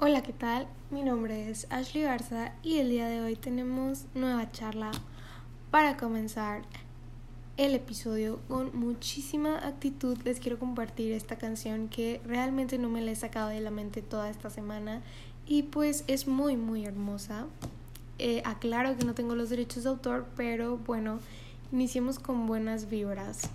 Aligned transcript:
Hola, 0.00 0.22
¿qué 0.22 0.32
tal? 0.32 0.68
Mi 0.92 1.02
nombre 1.02 1.50
es 1.50 1.66
Ashley 1.70 2.04
Garza 2.04 2.52
y 2.62 2.78
el 2.78 2.88
día 2.88 3.08
de 3.08 3.20
hoy 3.20 3.34
tenemos 3.34 4.04
nueva 4.14 4.48
charla 4.52 4.92
para 5.72 5.96
comenzar 5.96 6.62
el 7.56 7.74
episodio 7.74 8.38
con 8.46 8.78
muchísima 8.78 9.58
actitud. 9.66 10.16
Les 10.22 10.38
quiero 10.38 10.60
compartir 10.60 11.10
esta 11.10 11.36
canción 11.36 11.88
que 11.88 12.20
realmente 12.24 12.78
no 12.78 12.88
me 12.88 13.00
la 13.00 13.10
he 13.10 13.16
sacado 13.16 13.48
de 13.48 13.58
la 13.58 13.72
mente 13.72 14.00
toda 14.00 14.30
esta 14.30 14.50
semana 14.50 15.02
y 15.48 15.64
pues 15.64 16.04
es 16.06 16.28
muy 16.28 16.56
muy 16.56 16.84
hermosa. 16.84 17.46
Eh, 18.20 18.40
aclaro 18.44 18.96
que 18.96 19.04
no 19.04 19.14
tengo 19.14 19.34
los 19.34 19.50
derechos 19.50 19.82
de 19.82 19.90
autor, 19.90 20.28
pero 20.36 20.76
bueno, 20.76 21.18
iniciemos 21.72 22.20
con 22.20 22.46
buenas 22.46 22.88
vibras. 22.88 23.50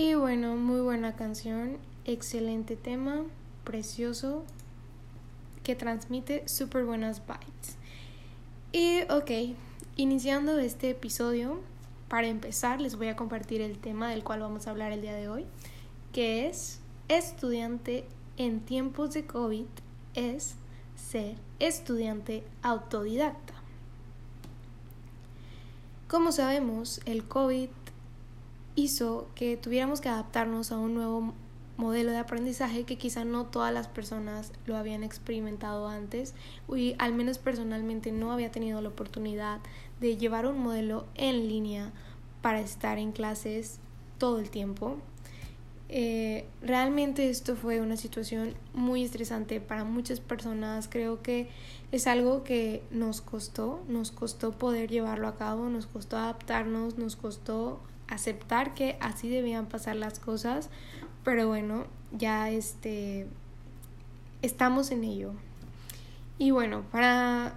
Y 0.00 0.14
bueno, 0.14 0.56
muy 0.56 0.80
buena 0.80 1.14
canción, 1.14 1.76
excelente 2.06 2.74
tema, 2.74 3.20
precioso, 3.64 4.44
que 5.62 5.76
transmite 5.76 6.48
súper 6.48 6.86
buenas 6.86 7.20
vibes. 7.26 7.76
Y 8.72 9.02
ok, 9.12 9.54
iniciando 9.96 10.58
este 10.58 10.88
episodio, 10.88 11.60
para 12.08 12.28
empezar 12.28 12.80
les 12.80 12.96
voy 12.96 13.08
a 13.08 13.16
compartir 13.16 13.60
el 13.60 13.76
tema 13.76 14.08
del 14.08 14.24
cual 14.24 14.40
vamos 14.40 14.66
a 14.66 14.70
hablar 14.70 14.90
el 14.92 15.02
día 15.02 15.12
de 15.12 15.28
hoy, 15.28 15.44
que 16.14 16.48
es 16.48 16.80
estudiante 17.08 18.06
en 18.38 18.60
tiempos 18.60 19.12
de 19.12 19.26
COVID 19.26 19.66
es 20.14 20.54
ser 20.96 21.36
estudiante 21.58 22.42
autodidacta. 22.62 23.52
Como 26.08 26.32
sabemos, 26.32 27.02
el 27.04 27.22
COVID 27.24 27.68
hizo 28.74 29.28
que 29.34 29.56
tuviéramos 29.56 30.00
que 30.00 30.08
adaptarnos 30.08 30.72
a 30.72 30.78
un 30.78 30.94
nuevo 30.94 31.34
modelo 31.76 32.12
de 32.12 32.18
aprendizaje 32.18 32.84
que 32.84 32.98
quizá 32.98 33.24
no 33.24 33.46
todas 33.46 33.72
las 33.72 33.88
personas 33.88 34.52
lo 34.66 34.76
habían 34.76 35.02
experimentado 35.02 35.88
antes 35.88 36.34
y 36.68 36.94
al 36.98 37.14
menos 37.14 37.38
personalmente 37.38 38.12
no 38.12 38.32
había 38.32 38.52
tenido 38.52 38.80
la 38.82 38.90
oportunidad 38.90 39.60
de 39.98 40.16
llevar 40.16 40.46
un 40.46 40.58
modelo 40.58 41.06
en 41.14 41.48
línea 41.48 41.92
para 42.42 42.60
estar 42.60 42.98
en 42.98 43.12
clases 43.12 43.80
todo 44.18 44.38
el 44.38 44.50
tiempo. 44.50 44.98
Eh, 45.92 46.46
realmente 46.62 47.28
esto 47.30 47.56
fue 47.56 47.80
una 47.80 47.96
situación 47.96 48.54
muy 48.74 49.02
estresante 49.02 49.60
para 49.60 49.82
muchas 49.84 50.20
personas. 50.20 50.86
Creo 50.88 51.20
que 51.20 51.48
es 51.90 52.06
algo 52.06 52.44
que 52.44 52.84
nos 52.92 53.20
costó, 53.20 53.82
nos 53.88 54.12
costó 54.12 54.52
poder 54.52 54.88
llevarlo 54.88 55.26
a 55.26 55.36
cabo, 55.36 55.68
nos 55.68 55.86
costó 55.86 56.16
adaptarnos, 56.16 56.96
nos 56.96 57.16
costó 57.16 57.80
aceptar 58.10 58.74
que 58.74 58.98
así 59.00 59.28
debían 59.28 59.66
pasar 59.66 59.96
las 59.96 60.18
cosas, 60.18 60.68
pero 61.24 61.48
bueno, 61.48 61.86
ya 62.12 62.50
este 62.50 63.26
estamos 64.42 64.90
en 64.90 65.04
ello. 65.04 65.32
Y 66.38 66.50
bueno, 66.50 66.82
para 66.90 67.54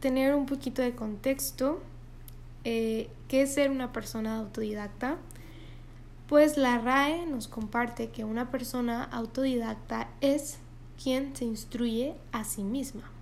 tener 0.00 0.34
un 0.34 0.46
poquito 0.46 0.82
de 0.82 0.94
contexto, 0.94 1.82
eh, 2.64 3.08
¿qué 3.28 3.42
es 3.42 3.54
ser 3.54 3.70
una 3.70 3.92
persona 3.92 4.36
autodidacta? 4.36 5.16
Pues 6.28 6.56
la 6.56 6.78
RAE 6.78 7.26
nos 7.26 7.48
comparte 7.48 8.10
que 8.10 8.24
una 8.24 8.50
persona 8.50 9.04
autodidacta 9.04 10.08
es 10.20 10.58
quien 11.02 11.34
se 11.34 11.44
instruye 11.44 12.14
a 12.32 12.44
sí 12.44 12.62
misma. 12.62 13.13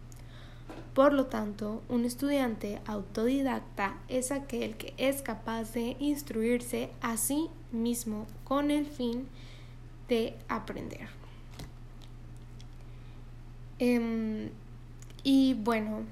Por 0.95 1.15
lo 1.15 1.27
tanto, 1.27 1.83
un 1.89 2.05
estudiante 2.05 2.81
autodidacta 2.87 3.99
es 4.09 4.31
aquel 4.31 4.77
que 4.77 4.93
es 4.99 5.23
capaz 5.23 5.73
de 5.73 5.97
instruirse 6.01 6.91
a 7.01 7.17
sí 7.17 7.49
mismo 7.71 8.27
con 8.45 8.71
el 8.71 8.85
fin 8.85 9.27
de 10.09 10.35
aprender. 10.49 11.09
Em, 13.79 14.51
y 15.25 15.55
bueno, 15.55 16.03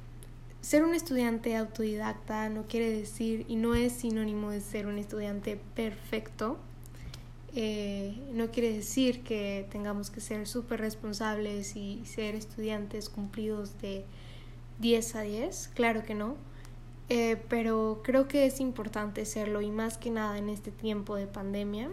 ser 0.62 0.82
un 0.82 0.94
estudiante 0.94 1.56
autodidacta 1.56 2.48
no 2.48 2.66
quiere 2.66 2.90
decir 2.90 3.44
y 3.48 3.56
no 3.56 3.74
es 3.74 3.92
sinónimo 3.92 4.50
de 4.50 4.62
ser 4.62 4.86
un 4.86 4.98
estudiante 4.98 5.60
perfecto. 5.74 6.58
Eh, 7.54 8.16
no 8.32 8.50
quiere 8.50 8.72
decir 8.72 9.22
que 9.22 9.66
tengamos 9.70 10.10
que 10.10 10.20
ser 10.20 10.46
súper 10.46 10.80
responsables 10.80 11.76
y 11.76 12.02
ser 12.06 12.34
estudiantes 12.34 13.10
cumplidos 13.10 13.78
de 13.82 14.04
10 14.80 15.14
a 15.14 15.20
10, 15.22 15.70
claro 15.74 16.02
que 16.02 16.14
no, 16.14 16.36
eh, 17.08 17.42
pero 17.48 18.00
creo 18.04 18.28
que 18.28 18.46
es 18.46 18.60
importante 18.60 19.24
serlo 19.26 19.60
y 19.60 19.70
más 19.70 19.98
que 19.98 20.10
nada 20.10 20.38
en 20.38 20.48
este 20.48 20.70
tiempo 20.70 21.16
de 21.16 21.26
pandemia. 21.26 21.90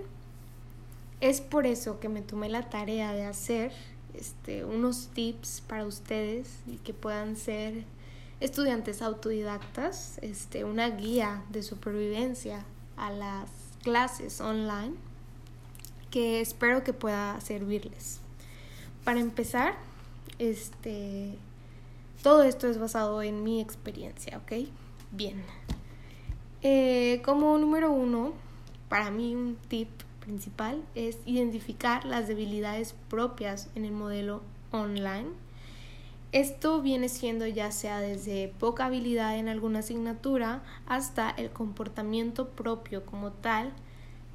Es 1.20 1.42
por 1.42 1.66
eso 1.66 2.00
que 2.00 2.10
me 2.10 2.22
tomé 2.22 2.50
la 2.50 2.70
tarea 2.70 3.14
de 3.14 3.26
hacer 3.26 3.72
este, 4.14 4.64
unos 4.64 5.08
tips 5.14 5.62
para 5.68 5.86
ustedes 5.86 6.60
y 6.68 6.78
que 6.78 6.94
puedan 6.94 7.36
ser 7.36 7.84
estudiantes 8.40 9.02
autodidactas, 9.02 10.20
este, 10.22 10.64
una 10.64 10.90
guía 10.90 11.44
de 11.50 11.64
supervivencia 11.64 12.64
a 12.96 13.12
las 13.12 13.50
clases 13.84 14.40
online 14.42 14.94
que 16.12 16.42
espero 16.42 16.84
que 16.84 16.94
pueda 16.94 17.40
servirles. 17.42 18.20
Para 19.04 19.20
empezar, 19.20 19.76
este, 20.40 21.38
todo 22.28 22.44
esto 22.44 22.68
es 22.68 22.78
basado 22.78 23.22
en 23.22 23.42
mi 23.42 23.62
experiencia, 23.62 24.38
¿ok? 24.40 24.68
Bien. 25.14 25.42
Eh, 26.62 27.22
como 27.24 27.58
número 27.58 27.90
uno, 27.90 28.34
para 28.90 29.12
mí 29.12 29.34
un 29.34 29.56
tip 29.70 29.88
principal 30.20 30.84
es 30.94 31.20
identificar 31.26 32.04
las 32.04 32.28
debilidades 32.28 32.96
propias 33.10 33.70
en 33.76 33.86
el 33.86 33.94
modelo 33.94 34.42
online. 34.74 35.30
Esto 36.34 36.82
viene 36.82 37.08
siendo 37.08 37.48
ya 37.48 37.72
sea 37.72 38.02
desde 38.02 38.54
poca 38.60 38.88
habilidad 38.88 39.38
en 39.38 39.48
alguna 39.48 39.80
asignatura 39.80 40.64
hasta 40.86 41.30
el 41.30 41.52
comportamiento 41.52 42.50
propio 42.50 43.06
como 43.06 43.32
tal 43.32 43.72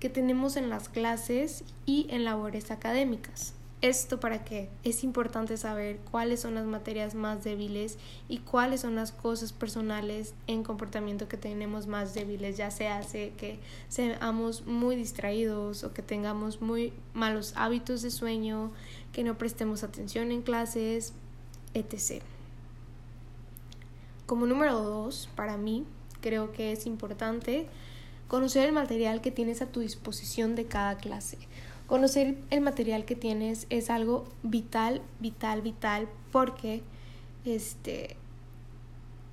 que 0.00 0.08
tenemos 0.08 0.56
en 0.56 0.70
las 0.70 0.88
clases 0.88 1.62
y 1.84 2.06
en 2.08 2.24
labores 2.24 2.70
académicas. 2.70 3.52
¿Esto 3.82 4.20
para 4.20 4.44
qué? 4.44 4.68
Es 4.84 5.02
importante 5.02 5.56
saber 5.56 5.98
cuáles 6.08 6.38
son 6.38 6.54
las 6.54 6.66
materias 6.66 7.16
más 7.16 7.42
débiles 7.42 7.98
y 8.28 8.38
cuáles 8.38 8.82
son 8.82 8.94
las 8.94 9.10
cosas 9.10 9.52
personales 9.52 10.34
en 10.46 10.62
comportamiento 10.62 11.26
que 11.26 11.36
tenemos 11.36 11.88
más 11.88 12.14
débiles, 12.14 12.56
ya 12.56 12.70
sea 12.70 13.00
que 13.02 13.58
seamos 13.88 14.66
muy 14.66 14.94
distraídos 14.94 15.82
o 15.82 15.92
que 15.92 16.00
tengamos 16.00 16.62
muy 16.62 16.92
malos 17.12 17.54
hábitos 17.56 18.02
de 18.02 18.12
sueño, 18.12 18.70
que 19.12 19.24
no 19.24 19.36
prestemos 19.36 19.82
atención 19.82 20.30
en 20.30 20.42
clases, 20.42 21.12
etc. 21.74 22.22
Como 24.26 24.46
número 24.46 24.80
dos, 24.80 25.28
para 25.34 25.56
mí, 25.56 25.84
creo 26.20 26.52
que 26.52 26.70
es 26.70 26.86
importante 26.86 27.66
conocer 28.28 28.68
el 28.68 28.72
material 28.72 29.20
que 29.20 29.32
tienes 29.32 29.60
a 29.60 29.66
tu 29.66 29.80
disposición 29.80 30.54
de 30.54 30.66
cada 30.66 30.98
clase. 30.98 31.36
Conocer 31.86 32.38
el 32.50 32.60
material 32.60 33.04
que 33.04 33.16
tienes 33.16 33.66
es 33.70 33.90
algo 33.90 34.24
vital, 34.42 35.02
vital, 35.20 35.62
vital, 35.62 36.08
porque 36.30 36.82
este 37.44 38.16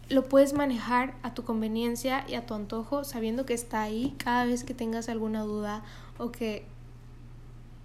lo 0.10 0.28
puedes 0.28 0.54
manejar 0.54 1.16
a 1.22 1.36
tu 1.36 1.44
conveniencia 1.44 2.26
y 2.28 2.34
a 2.34 2.46
tu 2.46 2.56
antojo, 2.56 3.04
sabiendo 3.04 3.46
que 3.46 3.54
está 3.54 3.84
ahí. 3.84 4.16
Cada 4.18 4.46
vez 4.46 4.64
que 4.64 4.74
tengas 4.74 5.08
alguna 5.08 5.44
duda 5.44 5.84
o 6.18 6.32
que 6.32 6.66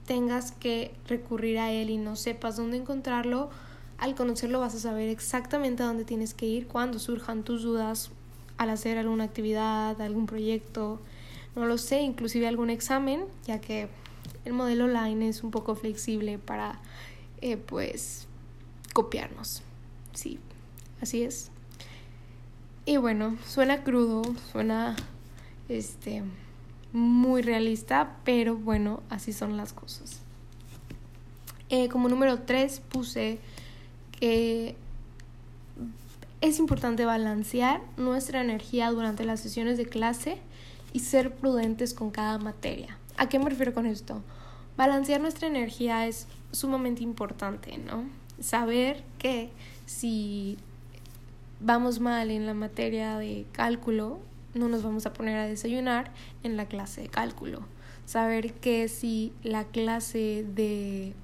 tengas 0.06 0.52
que 0.52 0.94
recurrir 1.06 1.58
a 1.58 1.70
él 1.70 1.90
y 1.90 1.98
no 1.98 2.16
sepas 2.16 2.56
dónde 2.56 2.78
encontrarlo, 2.78 3.50
al 3.98 4.14
conocerlo 4.14 4.60
vas 4.60 4.74
a 4.74 4.78
saber 4.78 5.08
exactamente 5.08 5.82
a 5.82 5.86
dónde 5.86 6.04
tienes 6.04 6.34
que 6.34 6.46
ir 6.46 6.66
cuando 6.66 6.98
surjan 6.98 7.42
tus 7.42 7.62
dudas 7.62 8.10
al 8.56 8.70
hacer 8.70 8.98
alguna 8.98 9.24
actividad, 9.24 10.00
algún 10.00 10.26
proyecto, 10.26 11.00
no 11.56 11.66
lo 11.66 11.78
sé, 11.78 12.00
inclusive 12.00 12.48
algún 12.48 12.70
examen, 12.70 13.24
ya 13.46 13.60
que 13.60 13.88
el 14.44 14.52
modelo 14.52 14.88
Line 14.88 15.28
es 15.28 15.42
un 15.42 15.50
poco 15.50 15.74
flexible 15.74 16.38
para, 16.38 16.80
eh, 17.40 17.56
pues, 17.56 18.26
copiarnos. 18.92 19.62
Sí, 20.12 20.38
así 21.00 21.22
es. 21.22 21.50
Y 22.86 22.98
bueno, 22.98 23.36
suena 23.46 23.82
crudo, 23.82 24.22
suena, 24.52 24.94
este, 25.68 26.22
muy 26.92 27.42
realista, 27.42 28.16
pero 28.24 28.56
bueno, 28.56 29.02
así 29.10 29.32
son 29.32 29.56
las 29.56 29.72
cosas. 29.72 30.20
Eh, 31.70 31.88
como 31.88 32.08
número 32.08 32.40
3 32.40 32.80
puse 32.80 33.38
que 34.20 34.76
es 36.40 36.58
importante 36.58 37.04
balancear 37.04 37.80
nuestra 37.96 38.42
energía 38.42 38.90
durante 38.90 39.24
las 39.24 39.40
sesiones 39.40 39.78
de 39.78 39.86
clase 39.86 40.38
y 40.92 41.00
ser 41.00 41.34
prudentes 41.34 41.94
con 41.94 42.10
cada 42.10 42.38
materia. 42.38 42.98
¿A 43.16 43.28
qué 43.28 43.38
me 43.38 43.50
refiero 43.50 43.72
con 43.74 43.86
esto? 43.86 44.22
balancear 44.76 45.20
nuestra 45.20 45.46
energía 45.46 46.06
es 46.06 46.26
sumamente 46.52 47.02
importante, 47.02 47.78
¿no? 47.78 48.04
Saber 48.40 49.02
que 49.18 49.50
si 49.86 50.58
vamos 51.60 52.00
mal 52.00 52.30
en 52.30 52.46
la 52.46 52.54
materia 52.54 53.18
de 53.18 53.46
cálculo, 53.52 54.18
no 54.54 54.68
nos 54.68 54.82
vamos 54.82 55.06
a 55.06 55.12
poner 55.12 55.38
a 55.38 55.46
desayunar 55.46 56.10
en 56.42 56.56
la 56.56 56.66
clase 56.66 57.02
de 57.02 57.08
cálculo. 57.08 57.60
Saber 58.06 58.52
que 58.54 58.88
si 58.88 59.32
la 59.42 59.64
clase 59.64 60.44
de 60.54 61.14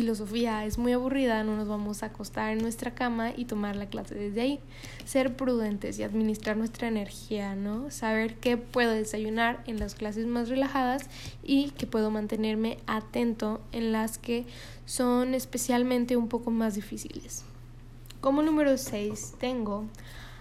filosofía 0.00 0.64
es 0.64 0.78
muy 0.78 0.94
aburrida, 0.94 1.44
no 1.44 1.56
nos 1.56 1.68
vamos 1.68 2.02
a 2.02 2.06
acostar 2.06 2.52
en 2.52 2.62
nuestra 2.62 2.94
cama 2.94 3.32
y 3.36 3.44
tomar 3.44 3.76
la 3.76 3.84
clase 3.84 4.14
desde 4.14 4.40
ahí. 4.40 4.60
Ser 5.04 5.36
prudentes 5.36 5.98
y 5.98 6.02
administrar 6.02 6.56
nuestra 6.56 6.88
energía, 6.88 7.54
¿no? 7.54 7.90
Saber 7.90 8.36
que 8.36 8.56
puedo 8.56 8.92
desayunar 8.92 9.62
en 9.66 9.78
las 9.78 9.94
clases 9.94 10.26
más 10.26 10.48
relajadas 10.48 11.10
y 11.42 11.72
que 11.72 11.86
puedo 11.86 12.10
mantenerme 12.10 12.78
atento 12.86 13.60
en 13.72 13.92
las 13.92 14.16
que 14.16 14.46
son 14.86 15.34
especialmente 15.34 16.16
un 16.16 16.28
poco 16.28 16.50
más 16.50 16.76
difíciles. 16.76 17.44
Como 18.22 18.40
número 18.40 18.78
6 18.78 19.34
tengo 19.38 19.84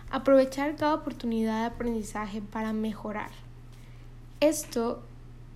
aprovechar 0.09 0.77
cada 0.77 0.95
oportunidad 0.95 1.59
de 1.59 1.75
aprendizaje 1.75 2.41
para 2.41 2.71
mejorar. 2.71 3.31
Esto 4.39 5.03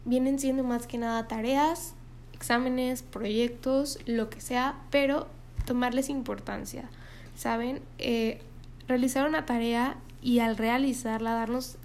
vienen 0.04 0.40
siendo 0.40 0.66
más 0.66 0.88
que 0.88 0.98
nada 0.98 1.26
tareas, 1.30 1.96
exámenes, 2.44 3.04
proyectos, 3.04 4.00
lo 4.06 4.30
que 4.30 4.42
sea, 4.42 4.76
pero 4.92 5.28
tomarles 5.66 6.10
importancia. 6.10 6.90
¿Saben? 7.38 7.82
Eh, 8.00 8.42
realizar 8.86 9.26
una 9.26 9.46
tarea 9.46 9.96
y 10.22 10.40
al 10.40 10.58
realizarla 10.58 11.32
darnos, 11.32 11.78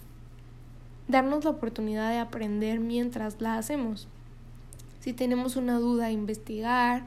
darnos 1.06 1.44
la 1.44 1.50
oportunidad 1.50 2.10
de 2.10 2.18
aprender 2.18 2.80
mientras 2.80 3.40
la 3.40 3.56
hacemos. 3.56 4.08
Si 4.98 5.12
tenemos 5.12 5.54
una 5.54 5.78
duda, 5.78 6.10
investigar. 6.10 7.04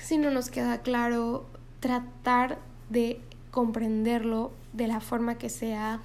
Si 0.00 0.16
no 0.16 0.30
nos 0.30 0.50
queda 0.50 0.82
claro, 0.82 1.46
tratar 1.80 2.58
de 2.90 3.20
comprenderlo 3.50 4.52
de 4.72 4.86
la 4.86 5.00
forma 5.00 5.36
que 5.36 5.48
sea. 5.48 5.98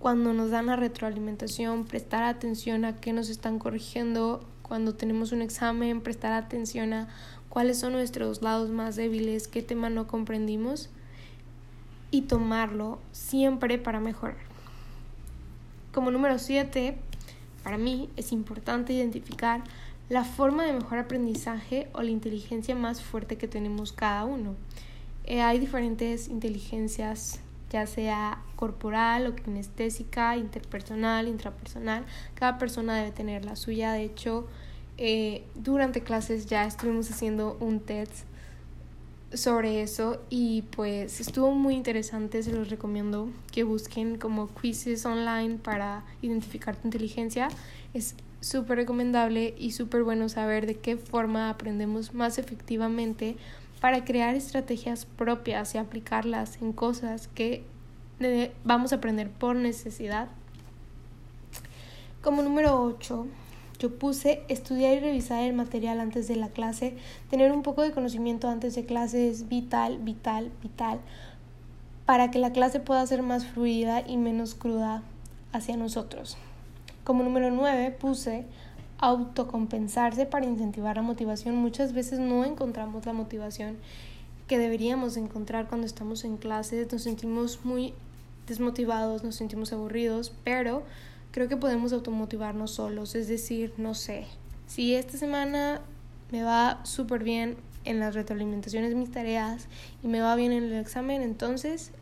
Cuando 0.00 0.34
nos 0.34 0.50
dan 0.50 0.66
la 0.66 0.76
retroalimentación, 0.76 1.86
prestar 1.86 2.24
atención 2.24 2.84
a 2.84 2.96
qué 2.96 3.14
nos 3.14 3.30
están 3.30 3.58
corrigiendo. 3.58 4.44
Cuando 4.70 4.94
tenemos 4.94 5.32
un 5.32 5.42
examen, 5.42 6.00
prestar 6.00 6.32
atención 6.32 6.92
a 6.92 7.08
cuáles 7.48 7.80
son 7.80 7.92
nuestros 7.92 8.40
lados 8.40 8.70
más 8.70 8.94
débiles, 8.94 9.48
qué 9.48 9.62
tema 9.62 9.90
no 9.90 10.06
comprendimos 10.06 10.90
y 12.12 12.20
tomarlo 12.22 13.00
siempre 13.10 13.78
para 13.78 13.98
mejorar. 13.98 14.36
Como 15.92 16.12
número 16.12 16.38
7, 16.38 16.96
para 17.64 17.78
mí 17.78 18.10
es 18.16 18.30
importante 18.30 18.92
identificar 18.92 19.64
la 20.08 20.22
forma 20.22 20.62
de 20.62 20.74
mejor 20.74 20.98
aprendizaje 20.98 21.88
o 21.92 22.02
la 22.02 22.10
inteligencia 22.10 22.76
más 22.76 23.02
fuerte 23.02 23.36
que 23.36 23.48
tenemos 23.48 23.92
cada 23.92 24.24
uno. 24.24 24.54
Eh, 25.24 25.42
hay 25.42 25.58
diferentes 25.58 26.28
inteligencias, 26.28 27.40
ya 27.70 27.86
sea 27.86 28.42
corporal 28.56 29.26
o 29.26 29.34
kinestésica, 29.34 30.36
interpersonal, 30.36 31.28
intrapersonal. 31.28 32.04
Cada 32.34 32.58
persona 32.58 32.96
debe 32.96 33.12
tener 33.12 33.44
la 33.44 33.56
suya. 33.56 33.92
De 33.92 34.04
hecho, 34.04 34.46
eh, 34.98 35.44
durante 35.54 36.02
clases 36.02 36.46
ya 36.46 36.66
estuvimos 36.66 37.10
haciendo 37.10 37.56
un 37.60 37.80
test 37.80 38.24
sobre 39.32 39.82
eso 39.82 40.20
y 40.28 40.62
pues 40.62 41.20
estuvo 41.20 41.52
muy 41.52 41.74
interesante, 41.74 42.42
se 42.42 42.52
los 42.52 42.68
recomiendo 42.68 43.28
que 43.52 43.62
busquen 43.62 44.18
como 44.18 44.52
quizzes 44.52 45.06
online 45.06 45.58
para 45.62 46.04
identificar 46.20 46.76
tu 46.76 46.88
inteligencia. 46.88 47.48
Es 47.94 48.16
súper 48.40 48.78
recomendable 48.78 49.54
y 49.56 49.72
súper 49.72 50.02
bueno 50.02 50.28
saber 50.28 50.66
de 50.66 50.76
qué 50.76 50.96
forma 50.96 51.50
aprendemos 51.50 52.12
más 52.14 52.38
efectivamente 52.38 53.36
para 53.80 54.04
crear 54.04 54.34
estrategias 54.34 55.06
propias 55.06 55.74
y 55.74 55.78
aplicarlas 55.78 56.60
en 56.60 56.72
cosas 56.72 57.28
que 57.28 57.64
vamos 58.64 58.92
a 58.92 58.96
aprender 58.96 59.30
por 59.30 59.56
necesidad. 59.56 60.28
Como 62.22 62.42
número 62.42 62.82
8, 62.82 63.26
yo 63.78 63.98
puse 63.98 64.42
estudiar 64.48 64.94
y 64.98 65.00
revisar 65.00 65.42
el 65.42 65.54
material 65.54 66.00
antes 66.00 66.28
de 66.28 66.36
la 66.36 66.50
clase. 66.50 66.94
Tener 67.30 67.50
un 67.50 67.62
poco 67.62 67.80
de 67.80 67.92
conocimiento 67.92 68.48
antes 68.48 68.74
de 68.74 68.84
clase 68.84 69.30
es 69.30 69.48
vital, 69.48 69.98
vital, 69.98 70.52
vital 70.62 71.00
para 72.04 72.32
que 72.32 72.40
la 72.40 72.50
clase 72.50 72.80
pueda 72.80 73.06
ser 73.06 73.22
más 73.22 73.46
fluida 73.46 74.02
y 74.04 74.16
menos 74.16 74.56
cruda 74.56 75.04
hacia 75.52 75.76
nosotros. 75.76 76.36
Como 77.04 77.22
número 77.22 77.52
9 77.52 77.92
puse 77.92 78.44
autocompensarse 79.00 80.26
para 80.26 80.46
incentivar 80.46 80.96
la 80.96 81.02
motivación. 81.02 81.56
Muchas 81.56 81.92
veces 81.92 82.20
no 82.20 82.44
encontramos 82.44 83.06
la 83.06 83.12
motivación 83.12 83.78
que 84.46 84.58
deberíamos 84.58 85.16
encontrar 85.16 85.68
cuando 85.68 85.86
estamos 85.86 86.24
en 86.24 86.36
clases, 86.36 86.90
nos 86.92 87.02
sentimos 87.02 87.64
muy 87.64 87.94
desmotivados, 88.46 89.22
nos 89.24 89.36
sentimos 89.36 89.72
aburridos, 89.72 90.32
pero 90.44 90.82
creo 91.30 91.48
que 91.48 91.56
podemos 91.56 91.92
automotivarnos 91.92 92.72
solos, 92.72 93.14
es 93.14 93.28
decir, 93.28 93.72
no 93.76 93.94
sé, 93.94 94.26
si 94.66 94.94
esta 94.94 95.16
semana 95.16 95.80
me 96.32 96.42
va 96.42 96.80
súper 96.84 97.22
bien 97.22 97.56
en 97.84 98.00
las 98.00 98.14
retroalimentaciones 98.14 98.90
de 98.90 98.96
mis 98.96 99.10
tareas 99.10 99.68
y 100.02 100.08
me 100.08 100.20
va 100.20 100.34
bien 100.34 100.52
en 100.52 100.64
el 100.64 100.74
examen, 100.74 101.22
entonces 101.22 101.92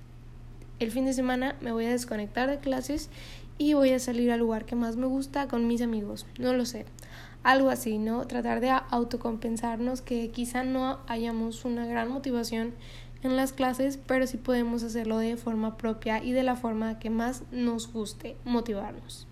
el 0.78 0.90
fin 0.90 1.04
de 1.04 1.12
semana 1.12 1.56
me 1.60 1.72
voy 1.72 1.84
a 1.84 1.90
desconectar 1.90 2.48
de 2.48 2.58
clases 2.58 3.10
y 3.58 3.75
voy 3.75 3.90
a 3.90 3.99
salir 3.99 4.31
al 4.31 4.40
lugar 4.40 4.64
que 4.64 4.76
más 4.76 4.96
me 4.96 5.06
gusta 5.06 5.49
con 5.49 5.66
mis 5.66 5.82
amigos. 5.82 6.25
No 6.38 6.52
lo 6.55 6.64
sé. 6.64 6.87
Algo 7.43 7.70
así, 7.70 7.99
¿no? 7.99 8.26
Tratar 8.26 8.60
de 8.60 8.70
autocompensarnos 8.70 10.00
que 10.00 10.31
quizá 10.31 10.64
no 10.64 11.00
hayamos 11.06 11.64
una 11.64 11.87
gran 11.87 12.08
motivación 12.08 12.75
en 13.22 13.37
las 13.37 13.52
clases, 13.52 13.99
pero 13.99 14.26
sí 14.26 14.37
podemos 14.37 14.82
hacerlo 14.82 15.19
de 15.19 15.37
forma 15.37 15.76
propia 15.76 16.22
y 16.22 16.32
de 16.32 16.44
la 16.44 16.56
forma 16.56 16.99
que 16.99 17.10
más 17.10 17.43
nos 17.50 17.93
guste 17.93 18.37
motivarnos. 18.44 19.26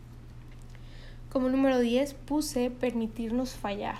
Como 1.30 1.48
número 1.48 1.78
10 1.78 2.14
puse 2.14 2.70
permitirnos 2.70 3.54
fallar. 3.54 3.98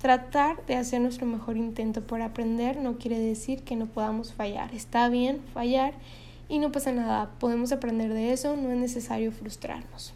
Tratar 0.00 0.64
de 0.66 0.74
hacer 0.74 1.00
nuestro 1.00 1.26
mejor 1.26 1.56
intento 1.56 2.02
por 2.02 2.22
aprender 2.22 2.78
no 2.78 2.98
quiere 2.98 3.20
decir 3.20 3.62
que 3.62 3.76
no 3.76 3.86
podamos 3.86 4.32
fallar. 4.32 4.74
Está 4.74 5.08
bien 5.08 5.40
fallar 5.54 5.94
y 6.52 6.58
no 6.58 6.70
pasa 6.70 6.92
nada, 6.92 7.30
podemos 7.38 7.72
aprender 7.72 8.12
de 8.12 8.34
eso, 8.34 8.56
no 8.56 8.70
es 8.70 8.76
necesario 8.76 9.32
frustrarnos. 9.32 10.12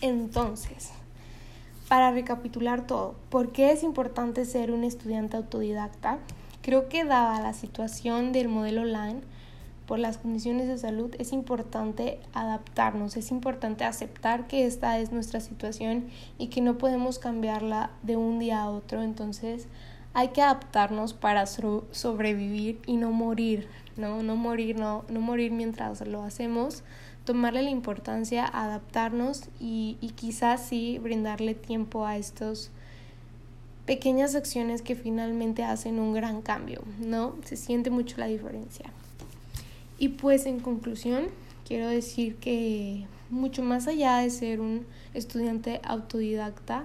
Entonces, 0.00 0.92
para 1.88 2.12
recapitular 2.12 2.86
todo, 2.86 3.16
¿por 3.28 3.50
qué 3.50 3.72
es 3.72 3.82
importante 3.82 4.44
ser 4.44 4.70
un 4.70 4.84
estudiante 4.84 5.36
autodidacta? 5.36 6.18
Creo 6.62 6.88
que 6.88 7.04
dada 7.04 7.40
la 7.40 7.54
situación 7.54 8.30
del 8.30 8.46
modelo 8.46 8.82
online, 8.82 9.22
por 9.88 9.98
las 9.98 10.16
condiciones 10.16 10.68
de 10.68 10.78
salud, 10.78 11.12
es 11.18 11.32
importante 11.32 12.20
adaptarnos, 12.34 13.16
es 13.16 13.32
importante 13.32 13.82
aceptar 13.82 14.46
que 14.46 14.64
esta 14.64 15.00
es 15.00 15.10
nuestra 15.10 15.40
situación 15.40 16.04
y 16.38 16.46
que 16.50 16.60
no 16.60 16.78
podemos 16.78 17.18
cambiarla 17.18 17.90
de 18.04 18.16
un 18.16 18.38
día 18.38 18.62
a 18.62 18.70
otro. 18.70 19.02
Entonces, 19.02 19.66
hay 20.14 20.28
que 20.28 20.42
adaptarnos 20.42 21.14
para 21.14 21.46
sobrevivir 21.46 22.80
y 22.86 22.96
no 22.96 23.12
morir, 23.12 23.68
¿no? 23.96 24.22
No 24.22 24.36
morir, 24.36 24.78
no, 24.78 25.04
no 25.08 25.20
morir 25.20 25.52
mientras 25.52 26.06
lo 26.06 26.22
hacemos, 26.22 26.82
tomarle 27.24 27.62
la 27.62 27.70
importancia, 27.70 28.44
adaptarnos 28.46 29.44
y, 29.60 29.96
y 30.00 30.10
quizás 30.10 30.66
sí 30.66 30.98
brindarle 30.98 31.54
tiempo 31.54 32.04
a 32.04 32.16
estos 32.16 32.70
pequeñas 33.86 34.34
acciones 34.34 34.82
que 34.82 34.94
finalmente 34.94 35.64
hacen 35.64 35.98
un 35.98 36.12
gran 36.14 36.42
cambio, 36.42 36.82
¿no? 37.00 37.34
Se 37.44 37.56
siente 37.56 37.90
mucho 37.90 38.18
la 38.18 38.26
diferencia. 38.26 38.86
Y 39.98 40.10
pues 40.10 40.46
en 40.46 40.60
conclusión, 40.60 41.26
quiero 41.66 41.88
decir 41.88 42.36
que 42.36 43.06
mucho 43.30 43.62
más 43.62 43.88
allá 43.88 44.18
de 44.18 44.30
ser 44.30 44.60
un 44.60 44.86
estudiante 45.14 45.80
autodidacta, 45.84 46.84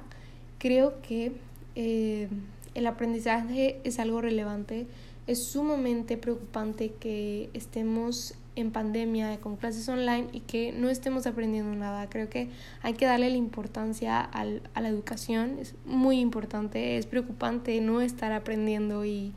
creo 0.59 1.01
que 1.01 1.33
eh, 1.75 2.29
el 2.77 2.85
aprendizaje 2.85 3.81
es 3.83 3.97
algo 3.97 4.21
relevante. 4.21 4.85
Es 5.25 5.43
sumamente 5.43 6.15
preocupante 6.15 6.93
que 6.99 7.49
estemos 7.53 8.35
en 8.55 8.71
pandemia 8.71 9.41
con 9.41 9.55
clases 9.55 9.89
online 9.89 10.27
y 10.31 10.41
que 10.41 10.71
no 10.71 10.87
estemos 10.87 11.25
aprendiendo 11.25 11.75
nada. 11.75 12.07
Creo 12.07 12.29
que 12.29 12.49
hay 12.83 12.93
que 12.93 13.07
darle 13.07 13.31
la 13.31 13.35
importancia 13.35 14.21
al, 14.21 14.61
a 14.75 14.81
la 14.81 14.89
educación. 14.89 15.57
Es 15.59 15.73
muy 15.87 16.19
importante, 16.19 16.97
es 16.97 17.07
preocupante 17.07 17.81
no 17.81 17.99
estar 17.99 18.31
aprendiendo 18.31 19.05
y 19.05 19.33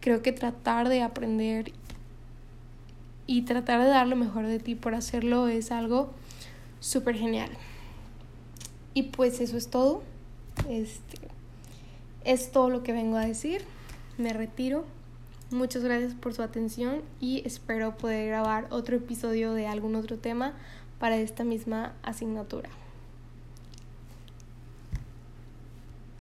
creo 0.00 0.20
que 0.20 0.32
tratar 0.32 0.88
de 0.88 1.02
aprender 1.02 1.72
y 3.28 3.42
tratar 3.42 3.82
de 3.82 3.88
dar 3.88 4.08
lo 4.08 4.16
mejor 4.16 4.48
de 4.48 4.58
ti 4.58 4.74
por 4.74 4.96
hacerlo 4.96 5.46
es 5.46 5.70
algo 5.70 6.10
súper 6.80 7.14
genial. 7.14 7.50
Y 8.94 9.04
pues 9.04 9.40
eso 9.40 9.56
es 9.56 9.70
todo. 9.70 10.02
Este, 10.68 11.18
es 12.24 12.52
todo 12.52 12.70
lo 12.70 12.82
que 12.82 12.92
vengo 12.92 13.16
a 13.16 13.26
decir. 13.26 13.62
Me 14.18 14.32
retiro. 14.32 14.84
Muchas 15.50 15.82
gracias 15.82 16.14
por 16.14 16.32
su 16.32 16.42
atención 16.42 17.02
y 17.20 17.42
espero 17.44 17.96
poder 17.96 18.28
grabar 18.28 18.66
otro 18.70 18.96
episodio 18.96 19.52
de 19.52 19.66
algún 19.66 19.96
otro 19.96 20.16
tema 20.18 20.52
para 20.98 21.16
esta 21.16 21.42
misma 21.42 21.94
asignatura. 22.02 22.70